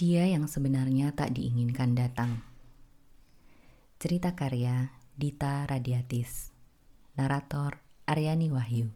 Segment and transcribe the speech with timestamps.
[0.00, 2.40] Dia yang sebenarnya tak diinginkan datang.
[4.00, 6.56] Cerita karya Dita Radiatis.
[7.20, 7.76] Narator
[8.08, 8.88] Aryani Wahyu.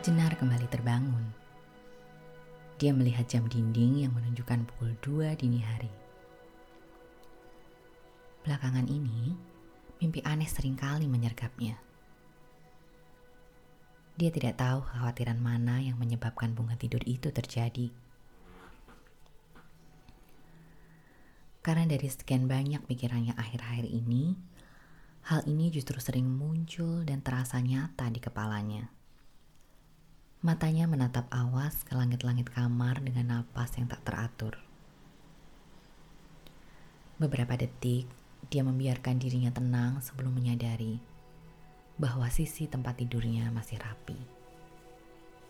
[0.00, 1.28] Jenar kembali terbangun.
[2.80, 5.92] Dia melihat jam dinding yang menunjukkan pukul 2 dini hari.
[8.48, 9.36] Belakangan ini,
[10.00, 11.92] mimpi aneh sering kali menyergapnya.
[14.14, 17.90] Dia tidak tahu kekhawatiran mana yang menyebabkan bunga tidur itu terjadi.
[21.64, 24.38] Karena dari sekian banyak pikirannya akhir-akhir ini,
[25.26, 28.86] hal ini justru sering muncul dan terasa nyata di kepalanya.
[30.44, 34.60] Matanya menatap awas ke langit-langit kamar dengan napas yang tak teratur.
[37.18, 38.06] Beberapa detik,
[38.52, 41.13] dia membiarkan dirinya tenang sebelum menyadari
[41.94, 44.18] bahwa sisi tempat tidurnya masih rapi,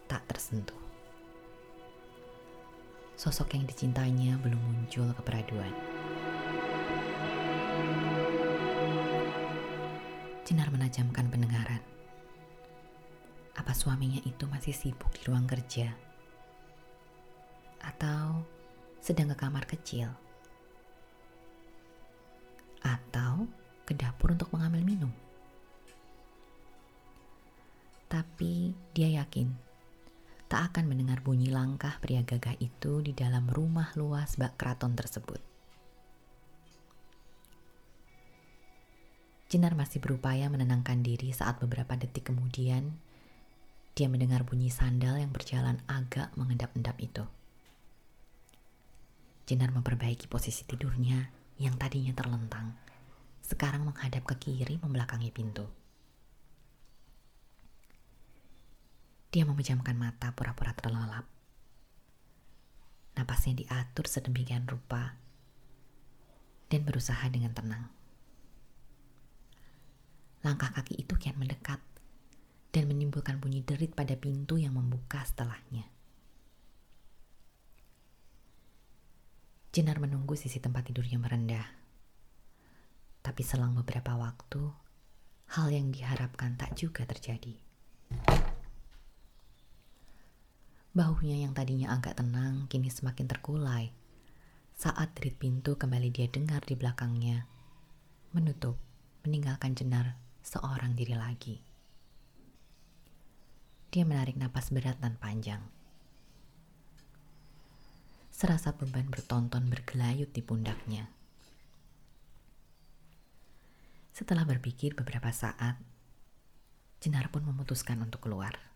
[0.04, 0.76] tak tersentuh.
[3.16, 5.72] Sosok yang dicintainya belum muncul ke peraduan.
[10.44, 11.80] Jenar menajamkan pendengaran.
[13.56, 15.88] Apa suaminya itu masih sibuk di ruang kerja?
[17.80, 18.44] Atau
[19.00, 20.12] sedang ke kamar kecil?
[22.84, 23.48] Atau
[23.88, 25.23] ke dapur untuk mengambil minum?
[28.14, 29.50] Tapi dia yakin
[30.46, 35.42] tak akan mendengar bunyi langkah pria gagah itu di dalam rumah luas bak keraton tersebut.
[39.50, 42.94] Jenar masih berupaya menenangkan diri saat beberapa detik kemudian
[43.98, 47.26] dia mendengar bunyi sandal yang berjalan agak mengendap-endap itu.
[49.50, 52.78] Jenar memperbaiki posisi tidurnya yang tadinya terlentang,
[53.42, 55.66] sekarang menghadap ke kiri membelakangi pintu.
[59.34, 61.26] Dia memejamkan mata pura-pura terlelap.
[63.18, 65.18] Napasnya diatur sedemikian rupa
[66.70, 67.90] dan berusaha dengan tenang.
[70.46, 71.82] Langkah kaki itu kian mendekat
[72.70, 75.82] dan menimbulkan bunyi derit pada pintu yang membuka setelahnya.
[79.74, 81.66] Jenar menunggu sisi tempat tidurnya merendah.
[83.18, 84.62] Tapi selang beberapa waktu,
[85.58, 87.63] hal yang diharapkan tak juga terjadi.
[90.94, 93.90] Bahunya yang tadinya agak tenang kini semakin terkulai
[94.78, 97.50] saat derit pintu kembali dia dengar di belakangnya.
[98.30, 98.78] Menutup,
[99.26, 100.14] meninggalkan jenar
[100.46, 101.58] seorang diri lagi.
[103.90, 105.62] Dia menarik napas berat dan panjang.
[108.30, 111.10] Serasa beban bertonton bergelayut di pundaknya.
[114.14, 115.78] Setelah berpikir beberapa saat,
[117.04, 118.73] Jenar pun memutuskan untuk keluar.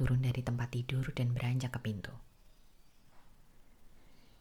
[0.00, 2.16] Turun dari tempat tidur dan beranjak ke pintu.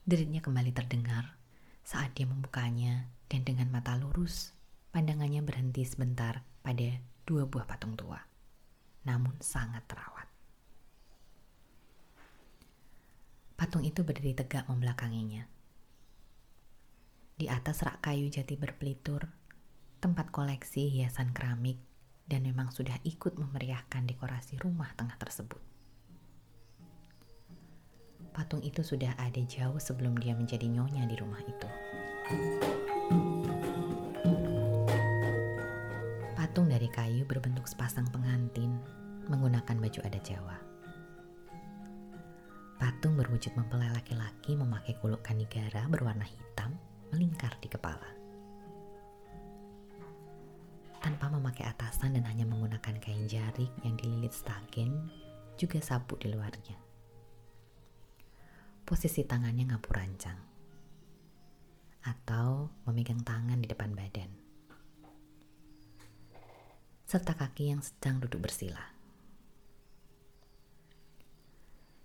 [0.07, 1.35] Deritnya kembali terdengar
[1.83, 4.55] saat dia membukanya dan dengan mata lurus
[4.89, 8.17] Pandangannya berhenti sebentar pada dua buah patung tua,
[9.05, 10.25] namun sangat terawat.
[13.53, 15.45] Patung itu berdiri tegak membelakanginya.
[17.37, 19.29] Di atas rak kayu jati berpelitur,
[20.01, 21.77] tempat koleksi hiasan keramik
[22.29, 25.57] dan memang sudah ikut memeriahkan dekorasi rumah tengah tersebut.
[28.29, 31.69] Patung itu sudah ada jauh sebelum dia menjadi nyonya di rumah itu.
[36.37, 38.77] Patung dari kayu berbentuk sepasang pengantin
[39.27, 40.57] menggunakan baju adat Jawa.
[42.79, 46.79] Patung berwujud mempelai laki-laki memakai kuluk kanigara berwarna hitam
[47.11, 48.18] melingkar di kepala.
[50.99, 55.09] Tanpa memakai atasan dan hanya menggunakan kain jarik yang dililit stagen,
[55.55, 56.77] juga sabuk di luarnya.
[58.83, 60.39] Posisi tangannya ngapur rancang.
[62.03, 64.49] Atau memegang tangan di depan badan
[67.09, 68.85] serta kaki yang sedang duduk bersila.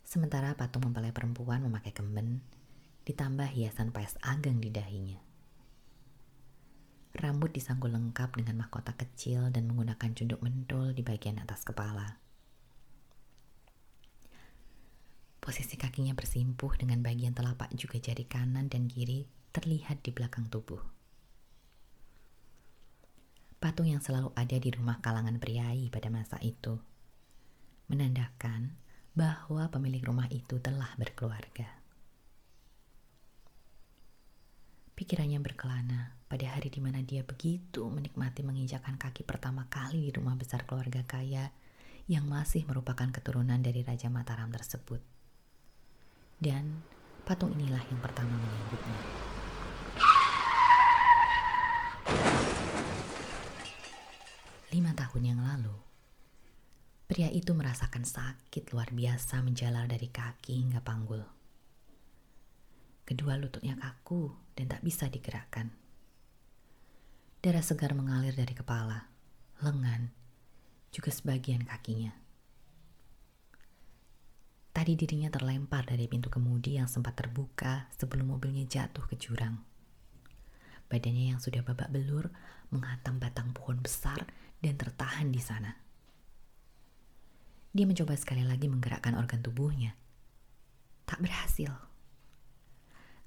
[0.00, 2.40] Sementara patung mempelai perempuan memakai kemben,
[3.04, 5.23] ditambah hiasan paes ageng di dahinya.
[7.14, 12.18] Rambut disanggul lengkap dengan mahkota kecil dan menggunakan cunduk mentul di bagian atas kepala.
[15.38, 20.94] Posisi kakinya bersimpuh dengan bagian telapak juga jari kanan dan kiri terlihat di belakang tubuh
[23.64, 26.76] patung yang selalu ada di rumah kalangan priai pada masa itu,
[27.88, 28.76] menandakan
[29.16, 31.64] bahwa pemilik rumah itu telah berkeluarga.
[34.92, 40.34] Pikirannya berkelana pada hari di mana dia begitu menikmati menginjakan kaki pertama kali di rumah
[40.34, 41.54] besar keluarga kaya
[42.10, 44.98] yang masih merupakan keturunan dari Raja Mataram tersebut.
[46.34, 46.82] Dan
[47.22, 48.98] patung inilah yang pertama menyambutnya.
[54.74, 55.76] Lima tahun yang lalu,
[57.06, 61.22] pria itu merasakan sakit luar biasa menjalar dari kaki hingga panggul.
[63.06, 65.83] Kedua lututnya kaku dan tak bisa digerakkan.
[67.44, 69.04] Darah segar mengalir dari kepala,
[69.60, 70.08] lengan,
[70.88, 72.16] juga sebagian kakinya.
[74.72, 79.60] Tadi dirinya terlempar dari pintu kemudi yang sempat terbuka sebelum mobilnya jatuh ke jurang.
[80.88, 82.32] Badannya yang sudah babak belur
[82.72, 84.24] menghantam batang pohon besar
[84.64, 85.76] dan tertahan di sana.
[87.76, 89.92] Dia mencoba sekali lagi menggerakkan organ tubuhnya.
[91.04, 91.76] Tak berhasil.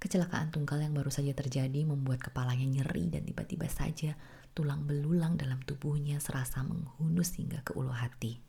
[0.07, 4.15] Kecelakaan tunggal yang baru saja terjadi membuat kepalanya nyeri dan tiba-tiba saja
[4.55, 8.39] tulang belulang dalam tubuhnya serasa menghunus hingga ke ulu hati.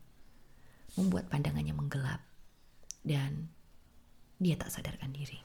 [0.94, 2.22] Membuat pandangannya menggelap
[3.02, 3.50] dan
[4.38, 5.42] dia tak sadarkan diri.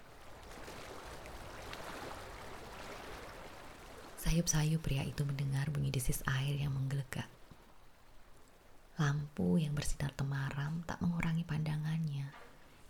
[4.21, 7.25] Sayup-sayup pria itu mendengar bunyi desis air yang menggelegak.
[9.01, 11.42] Lampu yang bersinar temaram tak mengurangi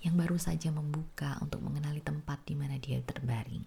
[0.03, 3.63] yang baru saja membuka untuk mengenali tempat di mana dia terbaring.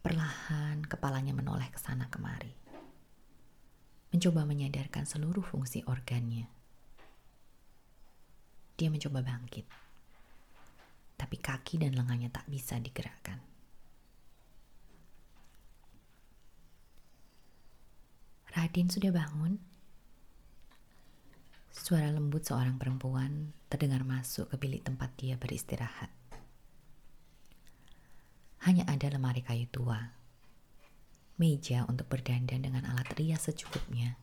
[0.00, 2.56] Perlahan kepalanya menoleh ke sana kemari.
[4.10, 6.48] Mencoba menyadarkan seluruh fungsi organnya.
[8.80, 9.68] Dia mencoba bangkit.
[11.20, 13.44] Tapi kaki dan lengannya tak bisa digerakkan.
[18.56, 19.69] Radin sudah bangun?
[21.70, 26.10] Suara lembut seorang perempuan terdengar masuk ke bilik tempat dia beristirahat.
[28.66, 30.02] Hanya ada lemari kayu tua,
[31.38, 34.18] meja untuk berdandan dengan alat rias secukupnya,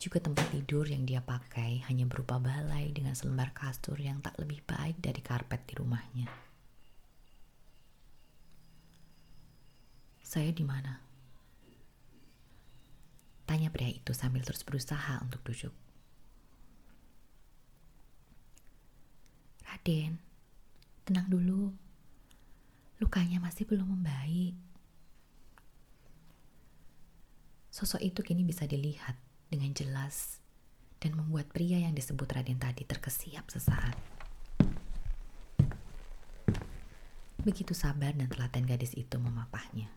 [0.00, 4.64] juga tempat tidur yang dia pakai hanya berupa balai dengan selembar kasur yang tak lebih
[4.64, 6.28] baik dari karpet di rumahnya.
[10.24, 10.98] Saya di mana?
[13.44, 15.83] Tanya pria itu sambil terus berusaha untuk duduk.
[19.84, 20.16] Raden,
[21.04, 21.68] tenang dulu.
[23.04, 24.56] Lukanya masih belum membaik.
[27.68, 29.12] Sosok itu kini bisa dilihat
[29.52, 30.40] dengan jelas
[31.04, 33.92] dan membuat pria yang disebut Raden tadi terkesiap sesaat.
[37.44, 39.92] Begitu sabar dan telaten gadis itu memapahnya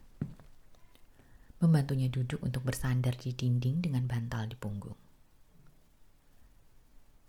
[1.63, 5.06] membantunya duduk untuk bersandar di dinding dengan bantal di punggung.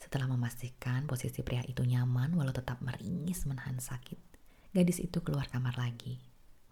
[0.08, 4.16] Setelah memastikan posisi pria itu nyaman walau tetap meringis menahan sakit,
[4.72, 6.16] gadis itu keluar kamar lagi,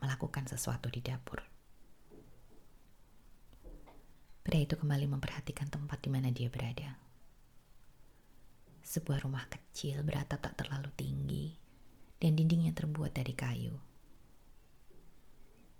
[0.00, 1.44] melakukan sesuatu di dapur.
[4.40, 6.96] Pria itu kembali memperhatikan tempat di mana dia berada.
[8.80, 11.52] Sebuah rumah kecil beratap tak terlalu tinggi
[12.16, 13.76] dan dindingnya terbuat dari kayu.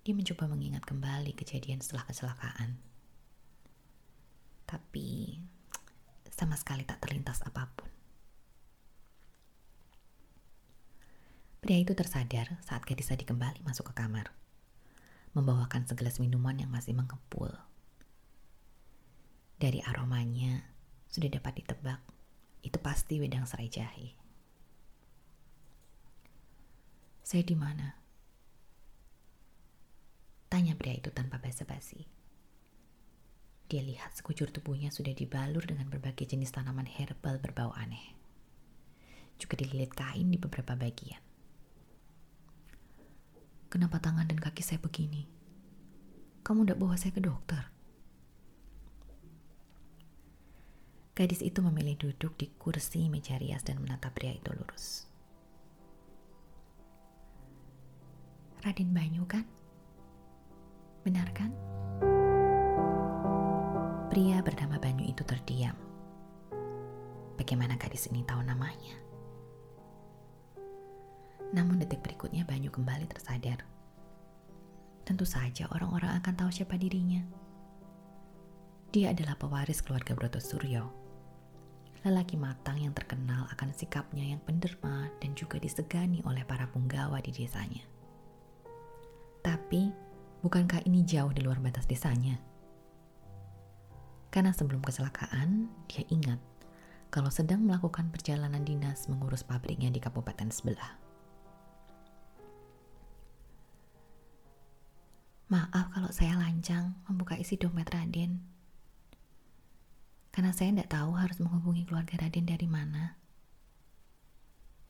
[0.04, 2.76] Dia mencoba mengingat kembali kejadian setelah kecelakaan.
[4.68, 5.40] Tapi
[6.36, 7.88] sama sekali tak terlintas apa pun.
[11.64, 14.30] Pria itu tersadar saat gadis tadi kembali masuk ke kamar,
[15.34, 17.50] membawakan segelas minuman yang masih mengepul.
[19.56, 20.62] Dari aromanya,
[21.08, 21.98] sudah dapat ditebak,
[22.62, 24.12] itu pasti wedang serai jahe.
[27.26, 27.98] Saya di mana?
[30.46, 32.15] Tanya pria itu tanpa basa-basi.
[33.66, 38.14] Dia lihat sekujur tubuhnya sudah dibalur dengan berbagai jenis tanaman herbal berbau aneh.
[39.42, 41.18] Juga dililit kain di beberapa bagian.
[43.66, 45.26] Kenapa tangan dan kaki saya begini?
[46.46, 47.66] Kamu tidak bawa saya ke dokter?
[51.18, 55.10] Gadis itu memilih duduk di kursi meja rias dan menatap pria itu lurus.
[58.62, 59.42] Raden Banyu kan?
[61.02, 61.50] Benar kan?
[64.16, 65.76] Pria bernama Banyu itu terdiam.
[67.36, 68.96] Bagaimana gadis ini tahu namanya?
[71.52, 73.60] Namun detik berikutnya Banyu kembali tersadar.
[75.04, 77.20] Tentu saja orang-orang akan tahu siapa dirinya.
[78.88, 80.88] Dia adalah pewaris keluarga Broto Suryo.
[82.00, 87.36] Lelaki matang yang terkenal akan sikapnya yang penderma dan juga disegani oleh para punggawa di
[87.36, 87.84] desanya.
[89.44, 90.08] Tapi
[90.46, 92.38] Bukankah ini jauh di luar batas desanya?
[94.30, 96.38] Karena sebelum kecelakaan, dia ingat
[97.08, 101.00] kalau sedang melakukan perjalanan dinas mengurus pabriknya di kabupaten sebelah.
[105.46, 108.42] Maaf kalau saya lancang membuka isi dompet Raden.
[110.34, 113.14] Karena saya tidak tahu harus menghubungi keluarga Raden dari mana.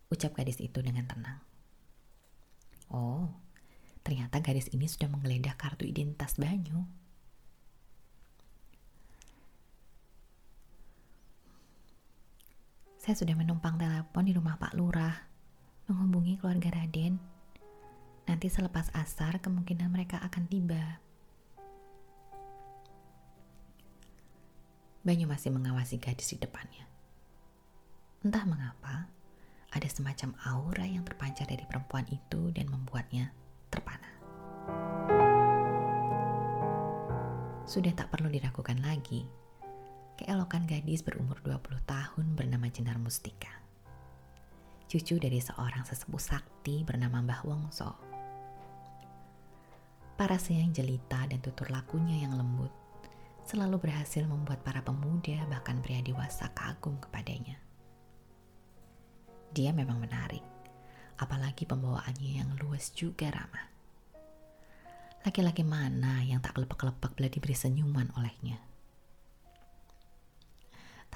[0.09, 1.38] Ucap gadis itu dengan tenang.
[2.88, 3.31] Oh,
[4.00, 7.05] ternyata gadis ini sudah menggeledah kartu identitas Banyu.
[13.06, 15.14] Saya sudah menumpang telepon di rumah Pak Lurah,
[15.86, 17.36] menghubungi keluarga Raden
[18.26, 20.98] Nanti selepas asar kemungkinan mereka akan tiba.
[25.06, 26.82] Banyu masih mengawasi gadis di depannya.
[28.26, 29.06] Entah mengapa,
[29.70, 33.30] ada semacam aura yang terpancar dari perempuan itu dan membuatnya
[33.70, 34.10] terpana.
[37.70, 39.22] Sudah tak perlu diragukan lagi,
[40.16, 43.52] keelokan gadis berumur 20 tahun bernama Jenar Mustika.
[44.88, 48.16] Cucu dari seorang sesepuh sakti bernama Mbah Wongso
[50.16, 52.73] Parasnya yang jelita dan tutur lakunya yang lembut
[53.44, 57.61] selalu berhasil membuat para pemuda bahkan pria dewasa kagum kepadanya.
[59.52, 60.40] Dia memang menarik,
[61.20, 63.68] apalagi pembawaannya yang luas juga ramah.
[65.28, 68.56] Laki-laki mana yang tak kelepek-kelepek bila diberi senyuman olehnya?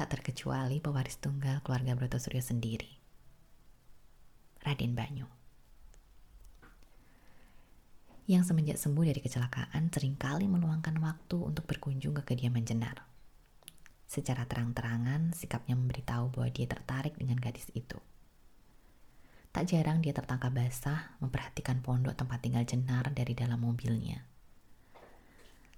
[0.00, 2.88] Tak terkecuali pewaris tunggal keluarga Broto Suryo sendiri,
[4.64, 5.28] Raden Banyu
[8.30, 13.02] yang semenjak sembuh dari kecelakaan sering kali meluangkan waktu untuk berkunjung ke kediaman Jenar.
[14.07, 17.99] Secara terang-terangan, sikapnya memberitahu bahwa dia tertarik dengan gadis itu.
[19.50, 24.23] Tak jarang dia tertangkap basah memperhatikan pondok tempat tinggal Jenar dari dalam mobilnya.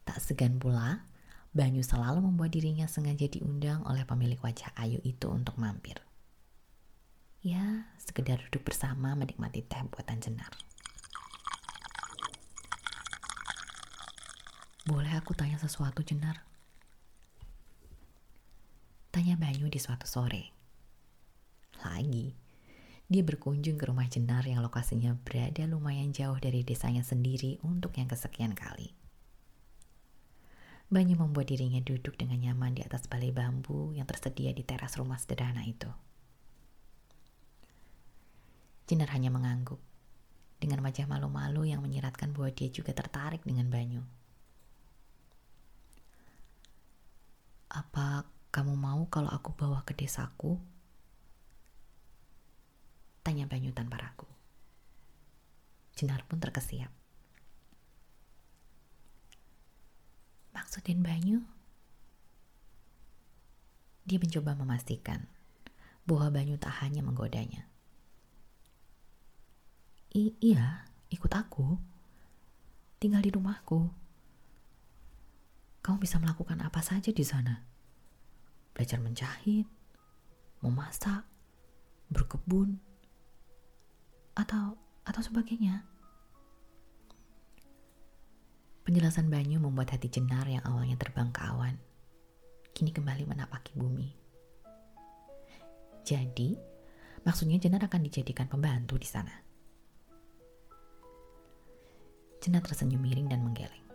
[0.04, 1.08] Tak segan pula,
[1.52, 6.00] Banyu selalu membuat dirinya sengaja diundang oleh pemilik wajah ayu itu untuk mampir.
[7.44, 10.48] Ya, sekedar duduk bersama menikmati teh buatan Jenar.
[14.88, 16.40] Boleh aku tanya sesuatu, Jenar?
[19.12, 20.56] Tanya Banyu di suatu sore.
[21.84, 22.32] Lagi,
[23.12, 28.08] dia berkunjung ke rumah Jenar yang lokasinya berada lumayan jauh dari desanya sendiri untuk yang
[28.08, 29.01] kesekian kali.
[30.92, 35.16] Banyu membuat dirinya duduk dengan nyaman di atas balai bambu yang tersedia di teras rumah
[35.16, 35.88] sederhana itu.
[38.84, 39.80] Jenar hanya mengangguk,
[40.60, 44.04] dengan wajah malu-malu yang menyiratkan bahwa dia juga tertarik dengan Banyu.
[47.72, 50.60] Apa kamu mau kalau aku bawa ke desaku?
[53.24, 54.28] Tanya Banyu tanpa ragu.
[55.96, 57.01] Jenar pun terkesiap.
[60.72, 61.44] Maksudin Banyu?
[64.08, 65.28] Dia mencoba memastikan
[66.08, 67.68] bahwa Banyu tak hanya menggodanya.
[70.16, 71.76] I iya, ikut aku.
[72.96, 73.92] Tinggal di rumahku
[75.84, 77.68] kamu bisa melakukan apa saja di sana.
[78.72, 79.68] Belajar menjahit,
[80.64, 81.28] memasak,
[82.08, 82.80] berkebun,
[84.32, 85.84] atau atau sebagainya.
[88.82, 91.78] Penjelasan Banyu membuat hati Jenar yang awalnya terbang ke awan,
[92.74, 94.10] kini kembali menapaki bumi.
[96.02, 96.58] Jadi,
[97.22, 99.30] maksudnya Jenar akan dijadikan pembantu di sana.
[102.42, 103.86] Jenar tersenyum miring dan menggeleng.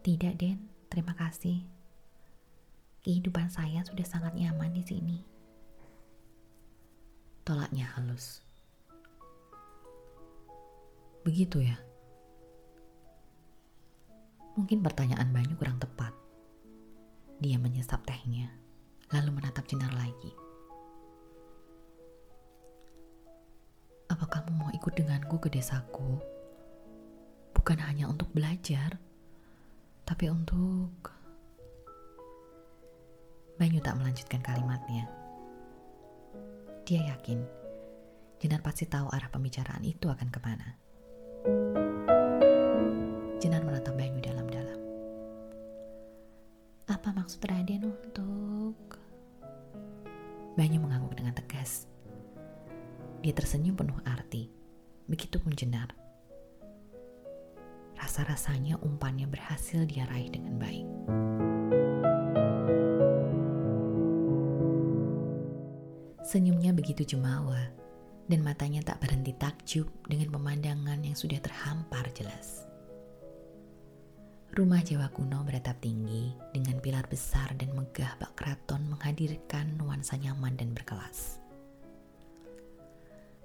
[0.00, 0.72] Tidak, Den.
[0.88, 1.60] Terima kasih.
[3.04, 5.20] Kehidupan saya sudah sangat nyaman di sini.
[7.44, 8.40] Tolaknya halus.
[11.20, 11.89] Begitu ya?
[14.60, 16.12] Mungkin pertanyaan Banyu kurang tepat.
[17.40, 18.52] Dia menyesap tehnya,
[19.08, 20.36] lalu menatap Jenar lagi.
[24.12, 26.20] Apa kamu mau ikut denganku ke desaku?
[27.56, 29.00] Bukan hanya untuk belajar,
[30.04, 31.08] tapi untuk
[33.56, 35.08] Banyu tak melanjutkan kalimatnya.
[36.84, 37.40] Dia yakin
[38.44, 40.68] Jenar pasti tahu arah pembicaraan itu akan ke mana.
[43.40, 44.09] Jenar menatap Banyu.
[47.00, 48.76] Apa maksud Raden untuk...
[50.52, 51.88] Banyu mengangguk dengan tegas.
[53.24, 54.52] Dia tersenyum penuh arti.
[55.08, 55.96] Begitupun Jenar.
[57.96, 60.88] Rasa-rasanya umpannya berhasil dia raih dengan baik.
[66.20, 67.64] Senyumnya begitu jemawa,
[68.28, 72.69] dan matanya tak berhenti takjub dengan pemandangan yang sudah terhampar jelas.
[74.50, 80.58] Rumah Jawa kuno beratap tinggi dengan pilar besar dan megah bak keraton menghadirkan nuansa nyaman
[80.58, 81.38] dan berkelas.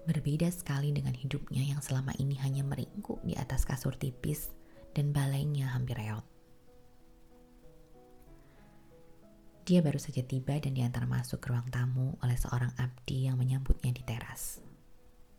[0.10, 4.50] Berbeda sekali dengan hidupnya yang selama ini hanya meringkuk di atas kasur tipis
[4.98, 6.26] dan balainya hampir reot.
[9.62, 13.94] Dia baru saja tiba dan diantar masuk ke ruang tamu oleh seorang abdi yang menyambutnya
[13.94, 14.65] di teras.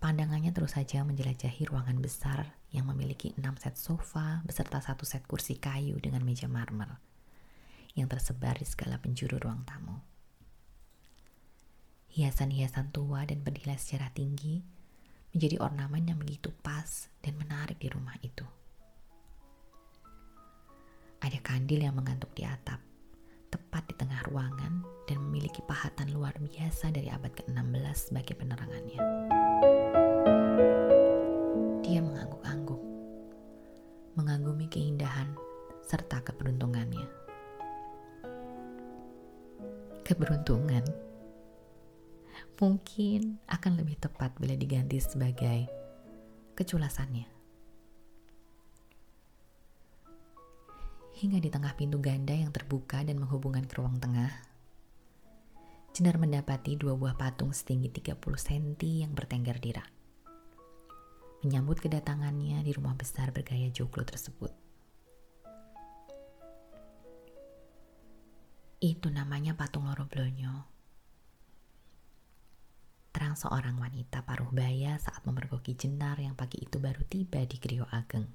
[0.07, 5.59] Pandangannya terus saja menjelajahi ruangan besar yang memiliki enam set sofa beserta satu set kursi
[5.59, 7.03] kayu dengan meja marmer
[7.99, 9.99] yang tersebar di segala penjuru ruang tamu.
[12.15, 14.63] Hiasan-hiasan tua dan berdilai secara tinggi
[15.35, 18.47] menjadi ornamen yang begitu pas dan menarik di rumah itu.
[21.19, 22.79] Ada kandil yang menggantung di atap,
[23.51, 29.03] tepat di tengah ruangan dan memiliki pahatan luar biasa dari abad ke-16 sebagai penerangannya.
[31.87, 32.83] Dia mengangguk-angguk,
[34.19, 35.31] mengagumi keindahan
[35.87, 37.07] serta keberuntungannya.
[40.03, 40.83] Keberuntungan
[42.59, 45.71] mungkin akan lebih tepat bila diganti sebagai
[46.59, 47.31] keculasannya.
[51.23, 54.35] Hingga di tengah pintu ganda yang terbuka dan menghubungkan ke ruang tengah,
[55.97, 58.77] Jenar mendapati dua buah patung setinggi 30 cm
[59.07, 59.96] yang bertengger di rak.
[61.47, 64.51] Menyambut kedatangannya di rumah besar bergaya joglo tersebut.
[68.83, 70.77] Itu namanya patung loro blonyo
[73.17, 77.89] terang seorang wanita paruh baya saat memergoki jenar yang pagi itu baru tiba di Grio
[77.89, 78.29] Ageng.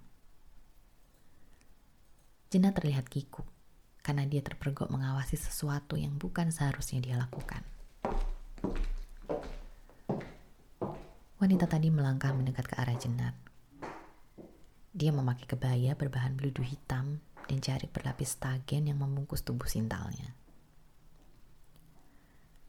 [2.49, 3.45] Jenar terlihat kikuk
[4.01, 7.61] karena dia terpergok mengawasi sesuatu yang bukan seharusnya dia lakukan.
[11.41, 13.33] Wanita tadi melangkah mendekat ke arah jenar.
[14.93, 17.17] Dia memakai kebaya berbahan beludu hitam
[17.49, 20.37] dan jarik berlapis tagen yang membungkus tubuh sintalnya.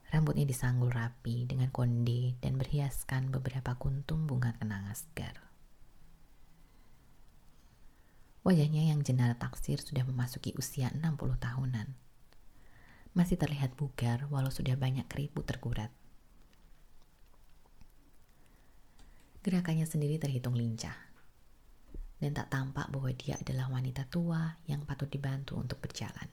[0.09, 5.37] Rambutnya disanggul rapi dengan konde dan berhiaskan beberapa kuntum bunga kenanga segar.
[8.41, 11.93] Wajahnya yang jenar taksir sudah memasuki usia 60 tahunan.
[13.13, 15.93] Masih terlihat bugar walau sudah banyak keriput tergurat.
[19.43, 20.95] Gerakannya sendiri terhitung lincah.
[22.23, 26.31] Dan tak tampak bahwa dia adalah wanita tua yang patut dibantu untuk berjalan.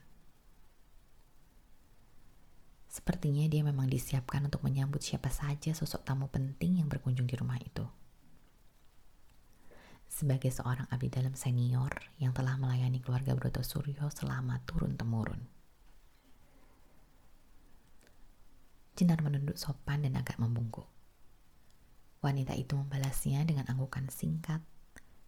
[2.86, 7.58] Sepertinya dia memang disiapkan untuk menyambut siapa saja sosok tamu penting yang berkunjung di rumah
[7.58, 7.82] itu.
[10.06, 11.90] Sebagai seorang abdi dalam senior
[12.22, 15.38] yang telah melayani keluarga Broto Suryo selama turun-temurun.
[18.94, 20.99] Jenar menunduk sopan dan agak membungkuk.
[22.20, 24.60] Wanita itu membalasnya dengan anggukan singkat,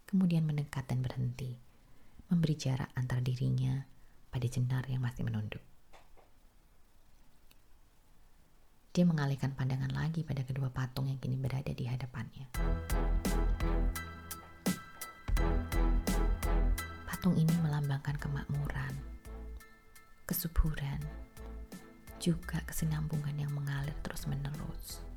[0.05, 1.57] kemudian mendekat dan berhenti,
[2.29, 3.81] memberi jarak antar dirinya
[4.29, 5.65] pada jenar yang masih menunduk.
[8.93, 12.45] Dia mengalihkan pandangan lagi pada kedua patung yang kini berada di hadapannya.
[17.09, 18.93] Patung ini melambangkan kemakmuran,
[20.29, 21.01] kesuburan,
[22.21, 25.12] juga kesinambungan yang mengalir terus-menerus.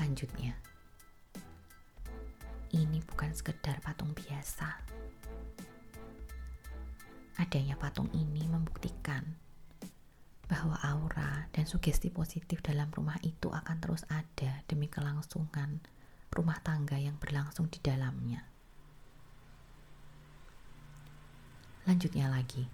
[0.00, 0.56] Lanjutnya,
[2.72, 4.80] ini bukan sekedar patung biasa.
[7.36, 9.36] Adanya patung ini membuktikan
[10.48, 15.84] bahwa aura dan sugesti positif dalam rumah itu akan terus ada demi kelangsungan
[16.32, 18.40] rumah tangga yang berlangsung di dalamnya.
[21.84, 22.64] Lanjutnya lagi.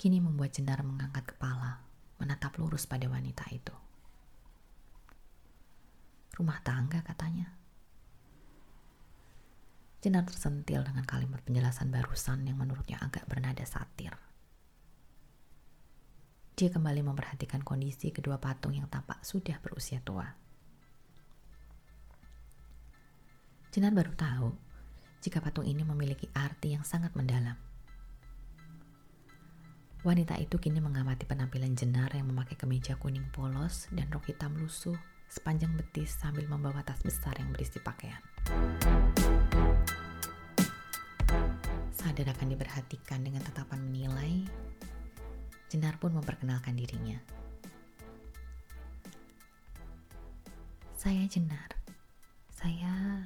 [0.00, 1.84] Kini membuat Jenar mengangkat kepala,
[2.16, 3.81] menatap lurus pada wanita itu.
[6.32, 7.52] Rumah tangga katanya.
[10.00, 14.16] Jenar tersentil dengan kalimat penjelasan barusan yang menurutnya agak bernada satir.
[16.56, 20.26] Dia kembali memperhatikan kondisi kedua patung yang tampak sudah berusia tua.
[23.70, 24.48] Jenar baru tahu
[25.20, 27.56] jika patung ini memiliki arti yang sangat mendalam.
[30.02, 34.98] Wanita itu kini mengamati penampilan Jenar yang memakai kemeja kuning polos dan rok hitam lusuh
[35.32, 38.20] sepanjang betis sambil membawa tas besar yang berisi pakaian.
[41.88, 44.44] Sadar akan diperhatikan dengan tatapan menilai,
[45.72, 47.16] Jenar pun memperkenalkan dirinya.
[50.92, 51.80] Saya Jenar.
[52.52, 53.24] Saya...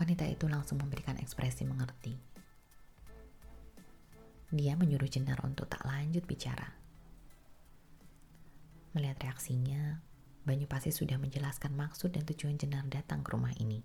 [0.00, 2.16] Wanita itu langsung memberikan ekspresi mengerti.
[4.48, 6.85] Dia menyuruh Jenar untuk tak lanjut bicara.
[8.96, 10.00] Melihat reaksinya,
[10.48, 13.84] Banyu pasti sudah menjelaskan maksud dan tujuan Jenar datang ke rumah ini.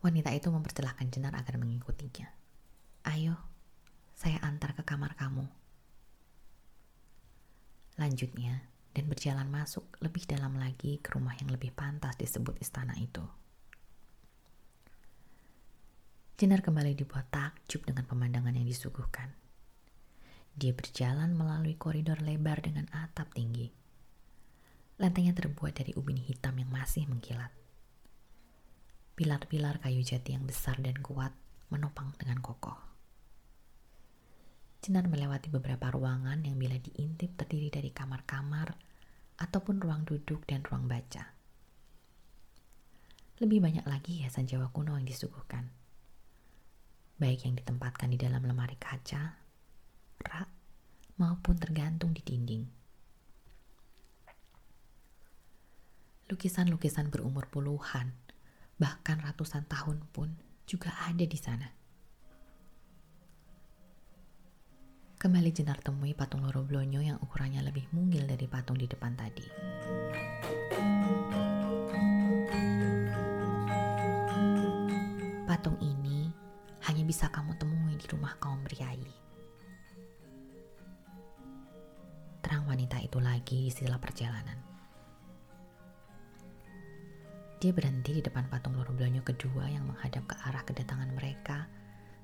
[0.00, 2.32] Wanita itu mempersilahkan Jenar agar mengikutinya.
[3.12, 3.36] Ayo,
[4.16, 5.44] saya antar ke kamar kamu.
[8.00, 8.64] Lanjutnya,
[8.96, 13.20] dan berjalan masuk lebih dalam lagi ke rumah yang lebih pantas disebut istana itu.
[16.40, 19.41] Jenar kembali dibuat takjub dengan pemandangan yang disuguhkan.
[20.52, 23.72] Dia berjalan melalui koridor lebar dengan atap tinggi.
[25.00, 27.50] Lantainya terbuat dari ubin hitam yang masih mengkilat.
[29.16, 31.32] Pilar-pilar kayu jati yang besar dan kuat
[31.72, 32.76] menopang dengan kokoh.
[34.82, 38.76] Jenar melewati beberapa ruangan yang bila diintip terdiri dari kamar-kamar
[39.40, 41.32] ataupun ruang duduk dan ruang baca.
[43.42, 45.70] Lebih banyak lagi hiasan Jawa kuno yang disuguhkan.
[47.18, 49.41] Baik yang ditempatkan di dalam lemari kaca,
[50.22, 50.48] rak,
[51.18, 52.64] maupun tergantung di dinding.
[56.30, 58.14] Lukisan-lukisan berumur puluhan,
[58.80, 60.32] bahkan ratusan tahun pun
[60.64, 61.68] juga ada di sana.
[65.22, 69.46] Kembali jenar temui patung Loro Blonyo yang ukurannya lebih mungil dari patung di depan tadi.
[75.46, 76.26] Patung ini
[76.90, 79.06] hanya bisa kamu temui di rumah kaum priayi.
[82.42, 84.58] Terang wanita itu lagi istilah perjalanan.
[87.62, 91.70] Dia berhenti di depan patung Loro Blonyo kedua yang menghadap ke arah kedatangan mereka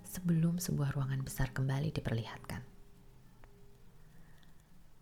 [0.03, 2.59] sebelum sebuah ruangan besar kembali diperlihatkan.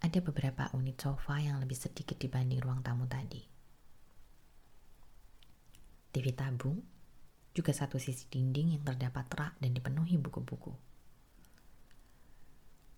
[0.04, 3.40] Ada beberapa unit sofa yang lebih sedikit dibanding ruang tamu tadi.
[6.12, 6.84] TV tabung,
[7.56, 10.76] juga satu sisi dinding yang terdapat rak dan dipenuhi buku-buku.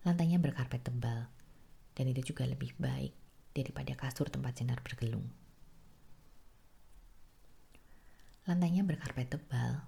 [0.03, 1.31] Lantainya berkarpet tebal,
[1.99, 3.11] dan itu juga lebih baik
[3.51, 5.27] daripada kasur tempat sinar bergelung.
[8.47, 9.83] Lantainya berkarpet tebal,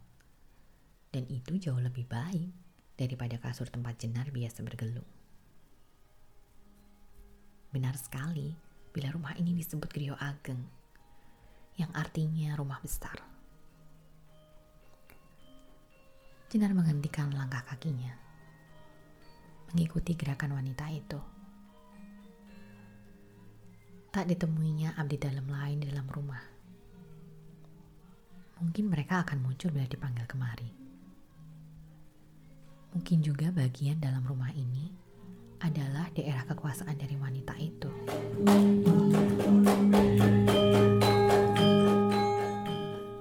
[1.15, 2.51] dan itu jauh lebih baik
[2.99, 5.07] daripada kasur tempat jenar biasa bergelung.
[7.71, 8.59] Benar sekali
[8.91, 10.67] bila rumah ini disebut Grio Ageng,
[11.79, 13.17] yang artinya rumah besar.
[16.51, 18.11] Jenar menghentikan langkah kakinya,
[19.71, 21.40] mengikuti gerakan wanita itu.
[24.11, 26.43] Tak ditemuinya abdi dalam lain di dalam rumah.
[28.59, 30.67] Mungkin mereka akan muncul bila dipanggil kemari.
[32.91, 34.91] Mungkin juga bagian dalam rumah ini
[35.63, 37.87] adalah daerah kekuasaan dari wanita itu.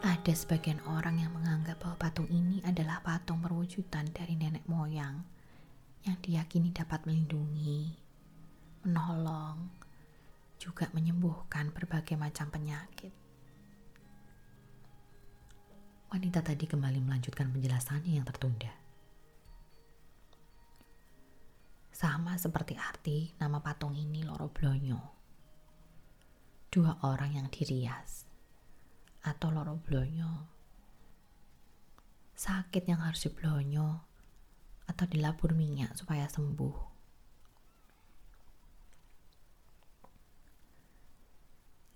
[0.01, 5.21] Ada sebagian orang yang menganggap bahwa patung ini adalah patung perwujudan dari nenek moyang
[6.01, 7.93] yang diyakini dapat melindungi,
[8.89, 9.78] menolong,
[10.59, 13.15] juga menyembuhkan berbagai macam penyakit.
[16.11, 18.73] Wanita tadi kembali melanjutkan penjelasannya yang tertunda.
[21.95, 24.99] Sama seperti arti nama patung ini Loro Blonyo.
[26.67, 28.27] Dua orang yang dirias
[29.23, 30.59] atau Loro Blonyo.
[32.35, 33.99] Sakit yang harus diblonyo
[34.87, 36.88] atau dilabur minyak supaya sembuh.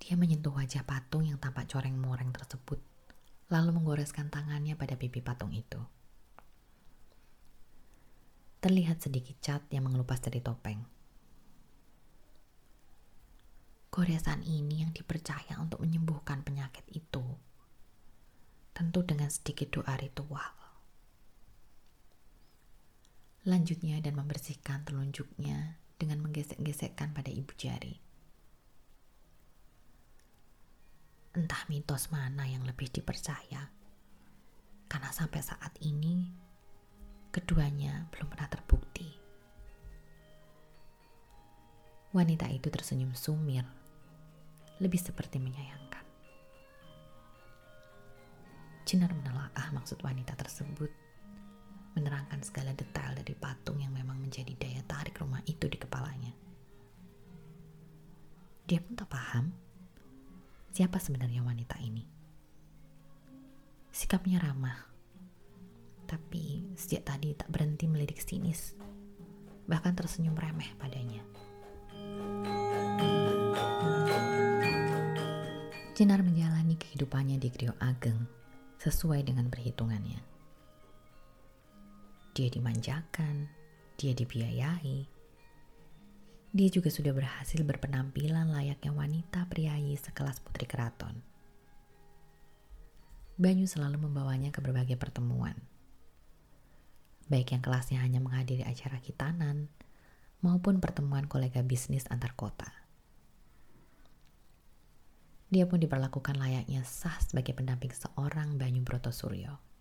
[0.03, 2.75] Dia menyentuh wajah patung yang tampak coreng-moreng tersebut,
[3.47, 5.79] lalu menggoreskan tangannya pada pipi patung itu.
[8.59, 10.83] Terlihat sedikit cat yang mengelupas dari topeng.
[13.95, 17.23] Goresan ini yang dipercaya untuk menyembuhkan penyakit itu.
[18.75, 20.51] Tentu dengan sedikit doa ritual.
[23.47, 28.02] Lanjutnya dan membersihkan telunjuknya dengan menggesek-gesekkan pada ibu jari.
[31.33, 33.65] Entah mitos mana yang lebih dipercaya,
[34.85, 36.29] karena sampai saat ini
[37.33, 39.09] keduanya belum pernah terbukti.
[42.13, 43.65] Wanita itu tersenyum sumir,
[44.77, 46.05] lebih seperti menyayangkan.
[48.85, 50.93] Cinar menelaah maksud wanita tersebut,
[51.97, 56.29] menerangkan segala detail dari patung yang memang menjadi daya tarik rumah itu di kepalanya.
[58.69, 59.72] Dia pun tak paham
[60.73, 62.01] siapa sebenarnya wanita ini.
[63.93, 64.89] Sikapnya ramah,
[66.09, 68.73] tapi sejak tadi tak berhenti melirik sinis,
[69.69, 71.21] bahkan tersenyum remeh padanya.
[75.93, 78.25] Jenar menjalani kehidupannya di Grio Ageng
[78.81, 80.25] sesuai dengan perhitungannya.
[82.33, 83.45] Dia dimanjakan,
[83.93, 85.12] dia dibiayai.
[86.53, 91.17] Dia juga sudah berhasil berpenampilan layaknya wanita priayi sekelas putri keraton.
[93.41, 95.57] Banyu selalu membawanya ke berbagai pertemuan
[97.33, 99.71] baik yang kelasnya hanya menghadiri acara kitanan
[100.43, 102.67] maupun pertemuan kolega bisnis antar kota.
[105.53, 109.72] Dia pun diperlakukan layaknya sah sebagai pendamping seorang Banyu Broto Suryo.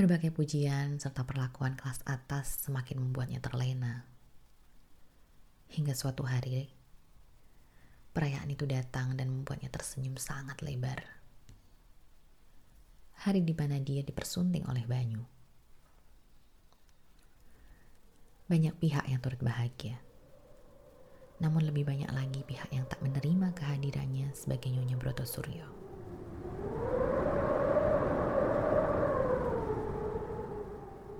[0.00, 4.08] Berbagai pujian serta perlakuan kelas atas semakin membuatnya terlena.
[5.68, 6.72] Hingga suatu hari,
[8.16, 11.04] perayaan itu datang dan membuatnya tersenyum sangat lebar.
[13.28, 15.20] Hari di mana dia dipersunting oleh Banyu.
[18.48, 20.00] Banyak pihak yang turut bahagia.
[21.44, 25.79] Namun lebih banyak lagi pihak yang tak menerima kehadirannya sebagai Nyonya Broto Suryo.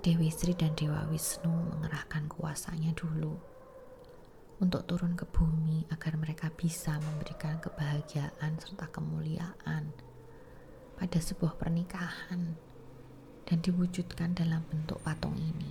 [0.01, 3.37] Dewi Sri dan Dewa Wisnu mengerahkan kuasanya dulu
[4.57, 9.93] untuk turun ke bumi agar mereka bisa memberikan kebahagiaan serta kemuliaan
[10.97, 12.57] pada sebuah pernikahan
[13.45, 15.69] dan diwujudkan dalam bentuk patung ini.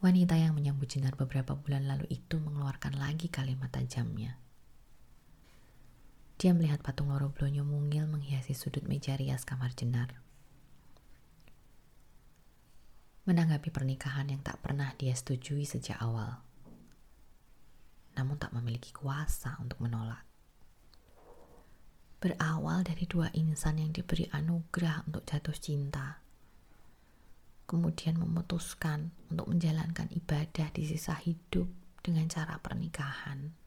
[0.00, 4.40] Wanita yang menyambut Jenar beberapa bulan lalu itu mengeluarkan lagi kalimat tajamnya.
[6.42, 10.10] Dia melihat patung loro blonyo mungil menghiasi sudut meja rias kamar jenar.
[13.30, 16.42] Menanggapi pernikahan yang tak pernah dia setujui sejak awal.
[18.18, 20.26] Namun tak memiliki kuasa untuk menolak.
[22.18, 26.26] Berawal dari dua insan yang diberi anugerah untuk jatuh cinta.
[27.70, 31.70] Kemudian memutuskan untuk menjalankan ibadah di sisa hidup
[32.02, 33.61] dengan cara pernikahan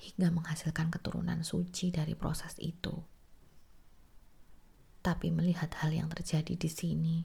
[0.00, 2.96] hingga menghasilkan keturunan suci dari proses itu.
[5.04, 7.16] Tapi melihat hal yang terjadi di sini,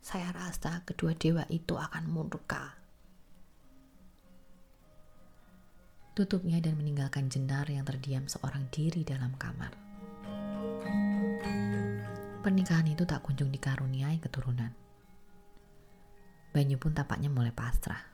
[0.00, 2.76] saya rasa kedua dewa itu akan murka.
[6.16, 9.72] Tutupnya dan meninggalkan jenar yang terdiam seorang diri dalam kamar.
[12.44, 14.70] Pernikahan itu tak kunjung dikaruniai keturunan.
[16.54, 18.13] Banyu pun tampaknya mulai pasrah.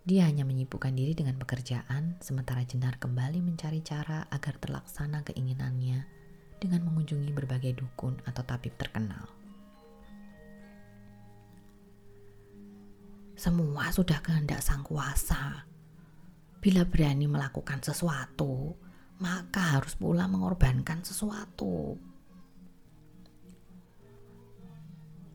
[0.00, 6.08] Dia hanya menyibukkan diri dengan pekerjaan, sementara Jenar kembali mencari cara agar terlaksana keinginannya
[6.56, 9.28] dengan mengunjungi berbagai dukun atau tabib terkenal.
[13.36, 15.68] Semua sudah kehendak sang kuasa.
[16.60, 18.76] Bila berani melakukan sesuatu,
[19.20, 21.96] maka harus pula mengorbankan sesuatu.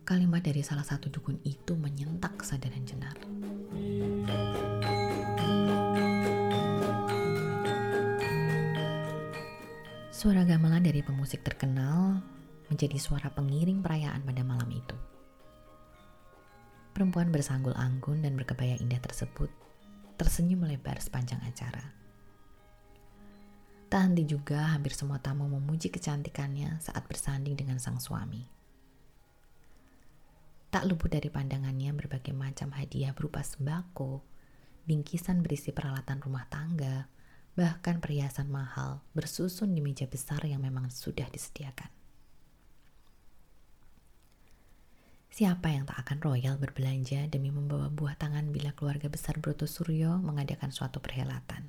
[0.06, 3.18] Kalimat dari salah satu dukun itu menyentak kesadaran Jenar.
[10.16, 12.24] Suara gamelan dari pemusik terkenal
[12.72, 14.96] menjadi suara pengiring perayaan pada malam itu.
[16.96, 19.52] Perempuan bersanggul anggun dan berkebaya indah tersebut
[20.16, 21.92] tersenyum melebar sepanjang acara.
[23.92, 28.48] Tak henti juga hampir semua tamu memuji kecantikannya saat bersanding dengan sang suami.
[30.72, 34.24] Tak luput dari pandangannya berbagai macam hadiah berupa sembako,
[34.88, 37.04] bingkisan berisi peralatan rumah tangga,
[37.56, 41.88] bahkan perhiasan mahal bersusun di meja besar yang memang sudah disediakan.
[45.32, 50.20] Siapa yang tak akan royal berbelanja demi membawa buah tangan bila keluarga besar Broto Suryo
[50.24, 51.68] mengadakan suatu perhelatan?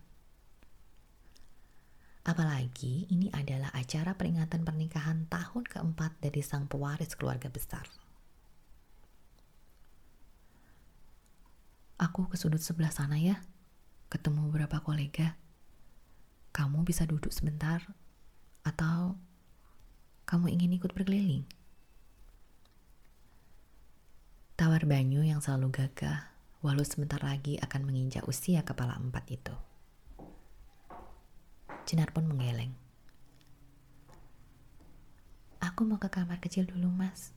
[2.27, 7.87] Apalagi ini adalah acara peringatan pernikahan tahun keempat dari sang pewaris keluarga besar.
[12.03, 13.39] Aku ke sudut sebelah sana ya,
[14.11, 15.39] ketemu beberapa kolega
[16.57, 17.85] kamu bisa duduk sebentar
[18.65, 19.13] atau
[20.25, 21.45] kamu ingin ikut berkeliling.
[24.57, 26.33] Tawar Banyu yang selalu gagah,
[26.65, 29.53] walau sebentar lagi akan menginjak usia kepala empat itu.
[31.85, 32.73] Jenar pun menggeleng.
[35.61, 37.37] Aku mau ke kamar kecil dulu, Mas.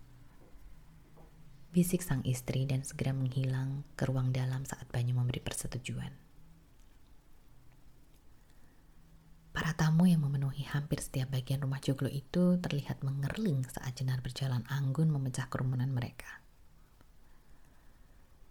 [1.76, 6.29] Bisik sang istri dan segera menghilang ke ruang dalam saat Banyu memberi persetujuan.
[9.50, 14.62] Para tamu yang memenuhi hampir setiap bagian rumah joglo itu terlihat mengerling saat Jenar berjalan
[14.70, 16.40] anggun memecah kerumunan mereka.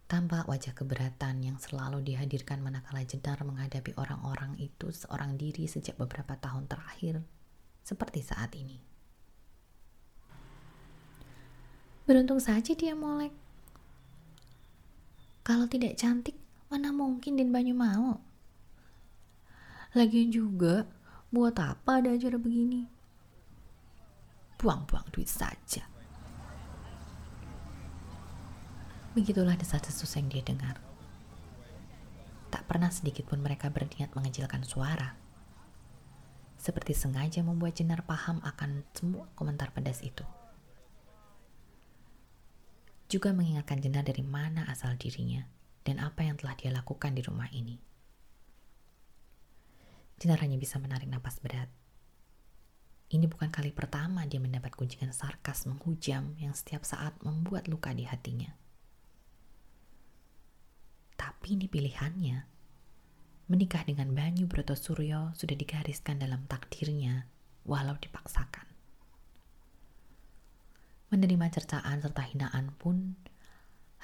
[0.09, 6.33] Tampak wajah keberatan yang selalu dihadirkan manakala Jenar menghadapi orang-orang itu seorang diri sejak beberapa
[6.35, 7.21] tahun terakhir,
[7.85, 8.81] seperti saat ini.
[12.09, 13.37] Beruntung saja dia molek.
[15.45, 16.41] Kalau tidak cantik,
[16.73, 18.28] mana mungkin Din Banyu mau?
[19.97, 20.85] Lagian juga,
[21.29, 22.89] Buat apa ada acara begini?
[24.57, 25.85] Buang-buang duit saja.
[29.13, 30.81] Begitulah desas-desus yang dia dengar.
[32.49, 35.21] Tak pernah sedikit pun mereka berniat mengecilkan suara.
[36.59, 40.27] seperti sengaja membuat Jenar paham akan semua komentar pedas itu.
[43.07, 45.47] Juga mengingatkan Jenar dari mana asal dirinya
[45.87, 47.88] dan apa yang telah dia lakukan di rumah ini.
[50.19, 51.71] Jenar hanya bisa menarik napas berat.
[53.09, 58.05] Ini bukan kali pertama dia mendapat kunjungan sarkas menghujam yang setiap saat membuat luka di
[58.05, 58.53] hatinya.
[61.17, 62.59] Tapi ini pilihannya
[63.49, 67.25] menikah dengan Banyu Broto Suryo sudah digariskan dalam takdirnya,
[67.65, 68.69] walau dipaksakan.
[71.09, 73.17] Menerima cercaan serta hinaan pun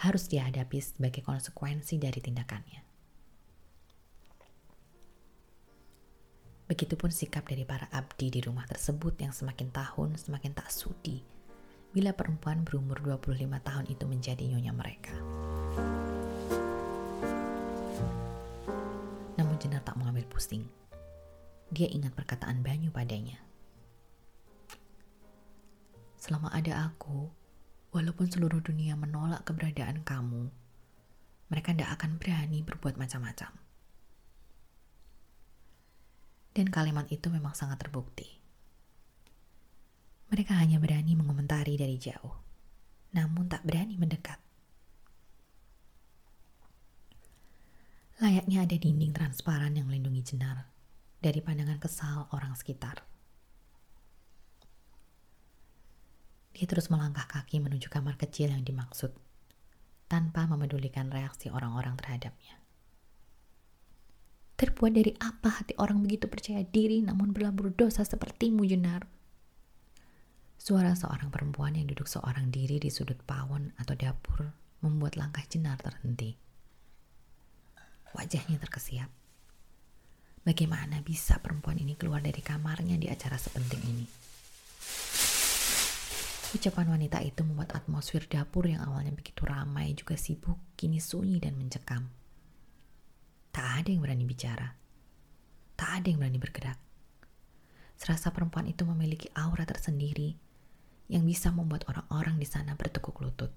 [0.00, 2.93] harus dihadapi sebagai konsekuensi dari tindakannya.
[6.64, 11.20] Begitupun sikap dari para abdi di rumah tersebut yang semakin tahun semakin tak sudi
[11.94, 15.14] bila perempuan berumur 25 tahun itu menjadi nyonya mereka.
[19.64, 20.68] Jenar tak mengambil pusing.
[21.72, 23.40] Dia ingat perkataan Banyu padanya.
[26.20, 27.32] Selama ada aku,
[27.88, 30.52] walaupun seluruh dunia menolak keberadaan kamu,
[31.48, 33.63] mereka tidak akan berani berbuat macam-macam.
[36.54, 38.30] Dan kalimat itu memang sangat terbukti.
[40.30, 42.34] Mereka hanya berani mengomentari dari jauh,
[43.12, 44.38] namun tak berani mendekat.
[48.22, 50.70] Layaknya ada dinding transparan yang melindungi jenar
[51.20, 53.04] dari pandangan kesal orang sekitar.
[56.54, 59.10] Dia terus melangkah kaki menuju kamar kecil yang dimaksud,
[60.06, 62.63] tanpa memedulikan reaksi orang-orang terhadapnya.
[64.64, 69.04] Terbuat dari apa hati orang begitu percaya diri namun berlabur dosa sepertimu, Jenar?
[70.56, 75.76] Suara seorang perempuan yang duduk seorang diri di sudut pawon atau dapur membuat langkah Jenar
[75.84, 76.40] terhenti.
[78.16, 79.12] Wajahnya terkesiap.
[80.48, 84.08] Bagaimana bisa perempuan ini keluar dari kamarnya di acara sepenting ini?
[86.56, 91.52] Ucapan wanita itu membuat atmosfer dapur yang awalnya begitu ramai juga sibuk, kini sunyi dan
[91.60, 92.23] mencekam.
[93.54, 94.74] Tak ada yang berani bicara.
[95.78, 96.78] Tak ada yang berani bergerak.
[97.94, 100.34] Serasa perempuan itu memiliki aura tersendiri
[101.06, 103.54] yang bisa membuat orang-orang di sana bertekuk lutut.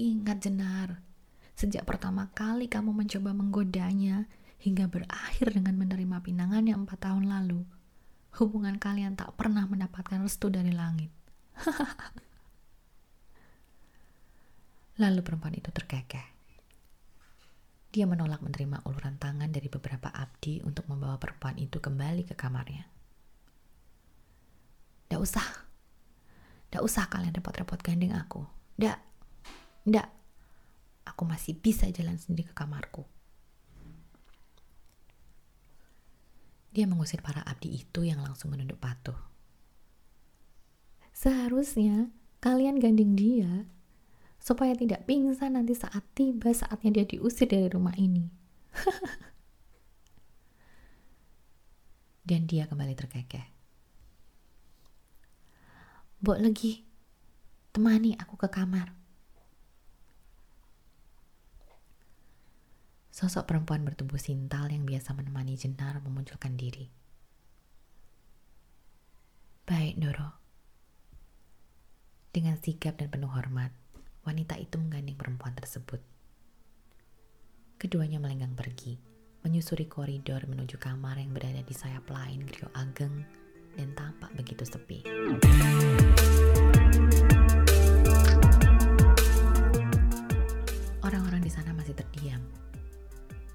[0.00, 1.10] Ingat Jenar,
[1.60, 4.24] Sejak pertama kali kamu mencoba menggodanya
[4.64, 7.68] hingga berakhir dengan menerima pinangannya empat tahun lalu,
[8.40, 11.12] hubungan kalian tak pernah mendapatkan restu dari langit.
[15.04, 16.39] Lalu perempuan itu terkekeh.
[17.90, 22.86] Dia menolak menerima uluran tangan dari beberapa abdi untuk membawa perempuan itu kembali ke kamarnya.
[25.10, 25.46] Tidak usah.
[26.70, 28.46] Tidak usah kalian repot-repot gandeng aku.
[28.78, 28.98] Tidak.
[29.82, 30.20] Tidak
[31.20, 33.04] aku masih bisa jalan sendiri ke kamarku.
[36.72, 39.20] Dia mengusir para abdi itu yang langsung menunduk patuh.
[41.12, 42.08] Seharusnya
[42.40, 43.68] kalian gandeng dia
[44.40, 48.24] supaya tidak pingsan nanti saat tiba saatnya dia diusir dari rumah ini.
[52.24, 53.46] Dan dia kembali terkekeh.
[56.20, 56.84] Bok lagi,
[57.72, 58.96] temani aku ke kamar.
[63.08, 66.88] Sosok perempuan bertubuh sintal yang biasa menemani Jenar memunculkan diri.
[69.68, 70.30] Baik, Doro.
[72.32, 73.74] Dengan sigap dan penuh hormat,
[74.30, 75.98] wanita itu menggandeng perempuan tersebut.
[77.82, 78.94] Keduanya melenggang pergi,
[79.42, 83.26] menyusuri koridor menuju kamar yang berada di sayap lain Grio Ageng
[83.74, 85.02] dan tampak begitu sepi.
[91.02, 92.38] Orang-orang di sana masih terdiam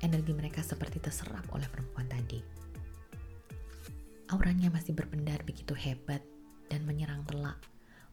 [0.03, 2.43] energi mereka seperti terserap oleh perempuan tadi.
[4.27, 6.19] Auranya masih berpendar begitu hebat
[6.67, 7.63] dan menyerang telak,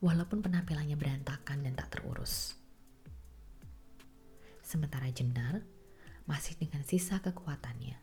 [0.03, 2.59] walaupun penampilannya berantakan dan tak terurus.
[4.61, 5.63] Sementara Jenar
[6.27, 7.97] masih dengan sisa kekuatannya.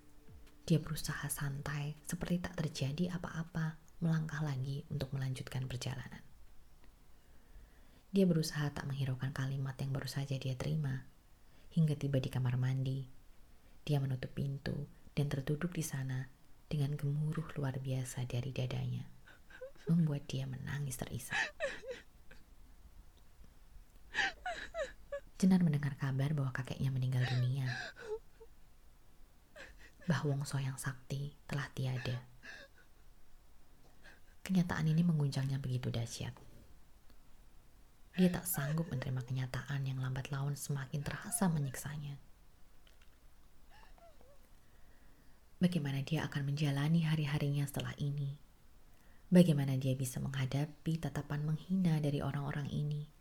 [0.63, 6.23] Dia berusaha santai seperti tak terjadi apa-apa melangkah lagi untuk melanjutkan perjalanan.
[8.09, 11.05] Dia berusaha tak menghiraukan kalimat yang baru saja dia terima
[11.75, 13.19] hingga tiba di kamar mandi
[13.89, 14.85] dia menutup pintu
[15.17, 16.29] dan terduduk di sana
[16.69, 19.01] dengan gemuruh luar biasa dari dadanya,
[19.89, 21.41] membuat dia menangis terisak.
[25.39, 27.63] Jenar mendengar kabar bahwa kakeknya meninggal dunia.
[30.03, 32.19] Bah Wongso yang sakti telah tiada.
[34.43, 36.35] Kenyataan ini mengguncangnya begitu dahsyat.
[38.19, 42.19] Dia tak sanggup menerima kenyataan yang lambat laun semakin terasa menyiksanya.
[45.63, 48.35] Bagaimana dia akan menjalani hari-harinya setelah ini?
[49.31, 53.18] Bagaimana dia bisa menghadapi tatapan menghina dari orang-orang ini?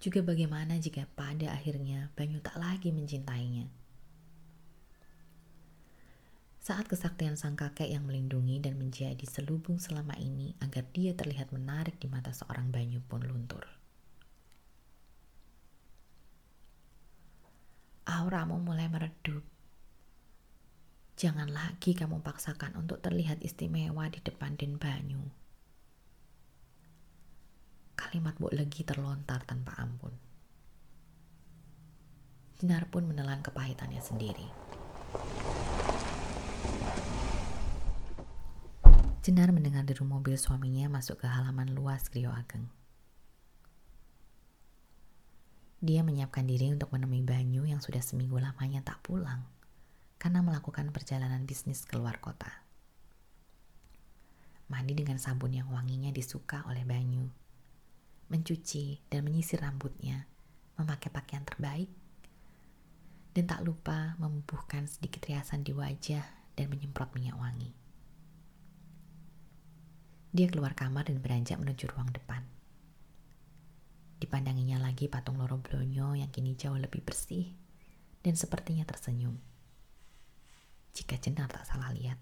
[0.00, 3.68] Juga bagaimana jika pada akhirnya Banyu tak lagi mencintainya?
[6.64, 12.00] Saat kesaktian sang kakek yang melindungi dan menjadi selubung selama ini agar dia terlihat menarik
[12.00, 13.68] di mata seorang Banyu pun luntur.
[18.08, 19.44] Auramu mulai meredup
[21.20, 25.20] Jangan lagi kamu paksakan untuk terlihat istimewa di depan Den Banyu.
[28.10, 30.10] Kalimat Bu Legi terlontar tanpa ampun.
[32.58, 34.50] Jenar pun menelan kepahitannya sendiri.
[39.22, 42.66] Jenar mendengar deru mobil suaminya masuk ke halaman luas Grio Ageng.
[45.78, 49.46] Dia menyiapkan diri untuk menemui Banyu yang sudah seminggu lamanya tak pulang
[50.18, 52.66] karena melakukan perjalanan bisnis keluar kota.
[54.66, 57.39] Mandi dengan sabun yang wanginya disuka oleh Banyu.
[58.30, 60.30] Mencuci dan menyisir rambutnya,
[60.78, 61.90] memakai pakaian terbaik,
[63.34, 66.22] dan tak lupa membubuhkan sedikit riasan di wajah
[66.54, 67.74] dan menyemprot minyak wangi.
[70.30, 72.46] Dia keluar kamar dan beranjak menuju ruang depan.
[74.22, 77.50] Dipandanginya lagi patung loro blonyo yang kini jauh lebih bersih
[78.22, 79.50] dan sepertinya tersenyum
[80.94, 82.18] jika Jenar tak salah lihat.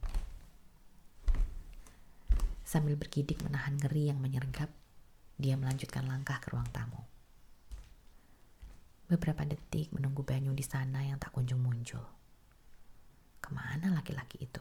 [2.62, 4.68] Sambil bergidik menahan ngeri yang menyergap,
[5.38, 6.98] dia melanjutkan langkah ke ruang tamu.
[9.06, 12.02] Beberapa detik menunggu Banyu di sana yang tak kunjung muncul.
[13.38, 14.60] Ke mana laki-laki itu?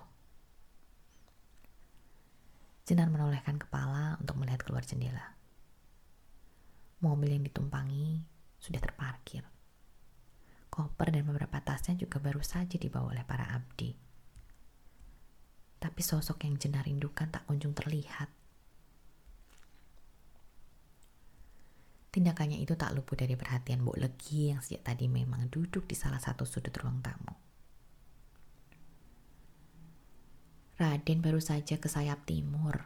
[2.88, 5.36] Jenar menolehkan kepala untuk melihat keluar jendela.
[7.04, 8.22] Mobil yang ditumpangi
[8.62, 9.44] sudah terparkir.
[10.70, 13.98] Koper dan beberapa tasnya juga baru saja dibawa oleh para abdi.
[15.82, 18.37] Tapi sosok yang jenar rindukan tak kunjung terlihat.
[22.08, 26.22] Tindakannya itu tak luput dari perhatian Bu Legi yang sejak tadi memang duduk di salah
[26.22, 27.36] satu sudut ruang tamu.
[30.78, 32.86] Raden baru saja ke sayap timur.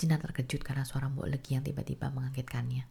[0.00, 2.88] Jenar terkejut karena suara Mbok Legi yang tiba-tiba mengagetkannya.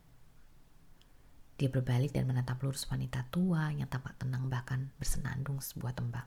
[1.59, 6.23] Dia berbalik dan menatap lurus wanita tua yang tampak tenang bahkan bersenandung sebuah tembang.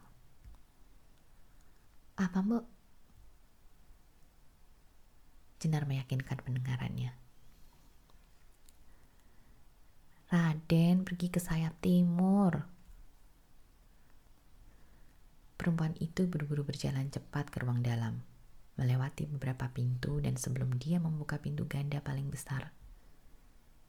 [2.20, 2.64] Apa mbak?
[5.62, 7.14] Jenar meyakinkan pendengarannya.
[10.26, 12.66] Raden pergi ke sayap timur.
[15.54, 18.26] Perempuan itu buru-buru berjalan cepat ke ruang dalam,
[18.74, 22.74] melewati beberapa pintu dan sebelum dia membuka pintu ganda paling besar,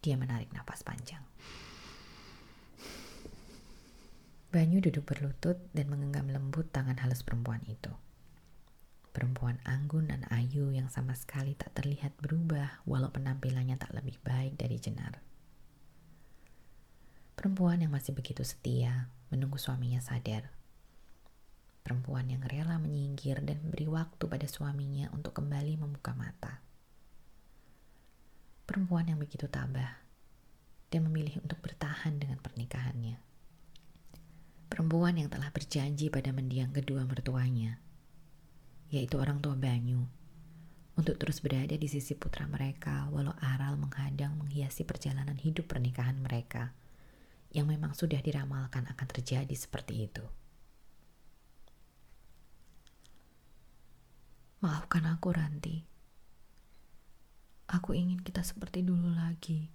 [0.05, 1.25] dia menarik nafas panjang.
[4.53, 7.89] Banyu duduk berlutut dan menggenggam lembut tangan halus perempuan itu.
[9.23, 14.59] Perempuan anggun dan ayu yang sama sekali tak terlihat berubah walau penampilannya tak lebih baik
[14.59, 15.23] dari jenar.
[17.39, 20.51] Perempuan yang masih begitu setia menunggu suaminya sadar.
[21.87, 26.59] Perempuan yang rela menyingkir dan memberi waktu pada suaminya untuk kembali membuka mata
[28.73, 30.01] perempuan yang begitu tabah
[30.89, 33.21] dan memilih untuk bertahan dengan pernikahannya.
[34.65, 37.77] Perempuan yang telah berjanji pada mendiang kedua mertuanya,
[38.93, 40.05] yaitu orang tua Banyu,
[40.93, 46.77] untuk terus berada di sisi putra mereka walau aral menghadang menghiasi perjalanan hidup pernikahan mereka
[47.49, 50.21] yang memang sudah diramalkan akan terjadi seperti itu.
[54.61, 55.75] Maafkan aku Ranti.
[57.73, 59.65] Aku ingin kita seperti dulu lagi.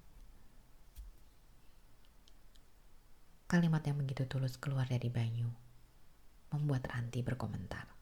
[3.50, 5.50] Kalimat yang begitu tulus keluar dari Banyu
[6.54, 7.97] membuat Ranti berkomentar.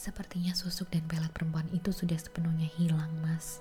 [0.00, 3.60] Sepertinya susuk dan pelet perempuan itu sudah sepenuhnya hilang, Mas.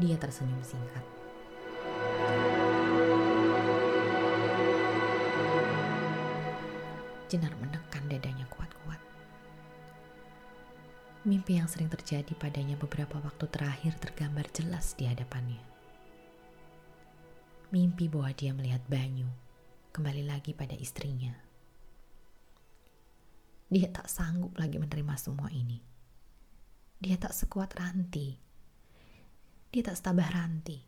[0.00, 1.04] Dia tersenyum singkat.
[7.28, 9.00] Jenar menekan dadanya kuat-kuat.
[11.28, 15.60] Mimpi yang sering terjadi padanya beberapa waktu terakhir tergambar jelas di hadapannya.
[17.76, 19.28] Mimpi bahwa dia melihat Banyu
[19.92, 21.43] kembali lagi pada istrinya.
[23.74, 25.82] Dia tak sanggup lagi menerima semua ini.
[27.02, 28.38] Dia tak sekuat Ranti.
[29.74, 30.78] Dia tak setabah Ranti.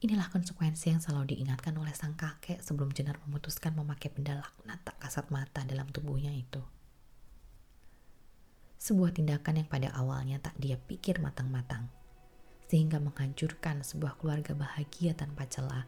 [0.00, 4.96] Inilah konsekuensi yang selalu diingatkan oleh sang kakek sebelum Jenar memutuskan memakai benda laknat tak
[4.96, 6.64] kasat mata dalam tubuhnya itu.
[8.80, 11.92] Sebuah tindakan yang pada awalnya tak dia pikir matang-matang,
[12.72, 15.84] sehingga menghancurkan sebuah keluarga bahagia tanpa celah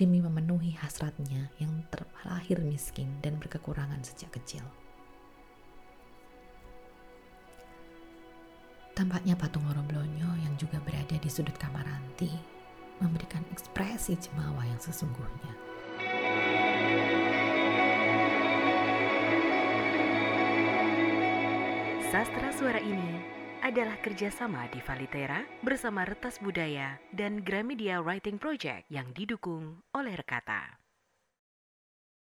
[0.00, 4.64] demi memenuhi hasratnya yang terlahir miskin dan berkekurangan sejak kecil.
[8.96, 12.32] Tampaknya patung Loro Blonyo yang juga berada di sudut kamar Ranti
[13.04, 15.52] memberikan ekspresi jemawa yang sesungguhnya.
[22.08, 29.12] Sastra suara ini adalah kerjasama di Valitera bersama Retas Budaya dan Gramedia Writing Project yang
[29.12, 30.79] didukung oleh Rekata.